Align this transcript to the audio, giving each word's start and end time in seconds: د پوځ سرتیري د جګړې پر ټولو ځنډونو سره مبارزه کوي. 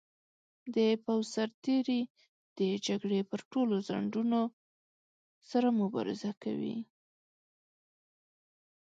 د 0.75 0.77
پوځ 1.03 1.25
سرتیري 1.35 2.01
د 2.57 2.59
جګړې 2.87 3.21
پر 3.29 3.39
ټولو 3.51 3.75
ځنډونو 3.87 4.41
سره 5.49 5.67
مبارزه 5.81 6.31
کوي. 6.43 6.77